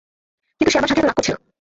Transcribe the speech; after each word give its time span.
কিন্তু 0.61 0.71
সে 0.71 0.79
আমার 0.79 0.89
সাথে 0.89 1.01
এতো 1.01 1.09
রাগ 1.09 1.17
করছে 1.17 1.31
না! 1.33 1.39